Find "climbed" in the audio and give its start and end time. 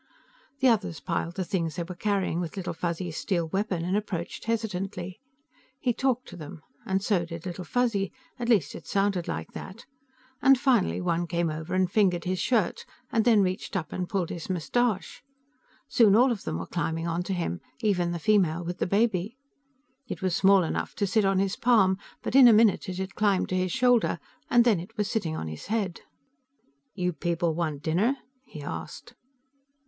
23.13-23.49